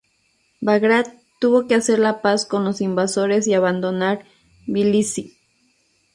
Bagrat 0.61 1.09
tuvo 1.39 1.67
que 1.67 1.75
hacer 1.75 1.99
la 1.99 2.23
paz 2.23 2.47
con 2.47 2.63
los 2.65 2.81
invasores 2.81 3.45
y 3.45 3.53
abandonar 3.53 4.25
Tbilisi. 4.65 5.37